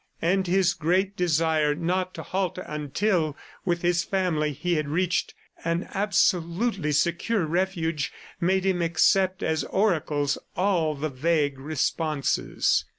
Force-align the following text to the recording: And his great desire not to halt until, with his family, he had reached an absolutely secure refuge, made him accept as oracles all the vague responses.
And 0.23 0.47
his 0.47 0.73
great 0.73 1.15
desire 1.15 1.75
not 1.75 2.15
to 2.15 2.23
halt 2.23 2.57
until, 2.57 3.37
with 3.65 3.83
his 3.83 4.03
family, 4.03 4.51
he 4.51 4.73
had 4.73 4.87
reached 4.87 5.35
an 5.63 5.87
absolutely 5.93 6.91
secure 6.91 7.45
refuge, 7.45 8.11
made 8.39 8.65
him 8.65 8.81
accept 8.81 9.43
as 9.43 9.63
oracles 9.65 10.39
all 10.55 10.95
the 10.95 11.09
vague 11.11 11.59
responses. 11.59 12.85